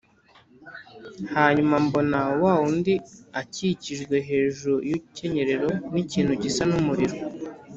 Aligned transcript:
Hanyuma 1.33 1.75
mbona 1.85 2.19
wa 2.41 2.53
wundi 2.61 2.93
akikijwe 3.41 4.15
hejuru 4.29 4.75
y’urukenyerero 4.89 5.69
n’ikintu 5.93 6.33
gisa 6.43 6.63
n’umuriro 6.69 7.17